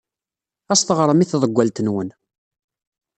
Ad 0.71 0.73
as-teɣrem 0.77 1.23
i 1.23 1.25
tḍewwalt-nwen. 1.27 2.09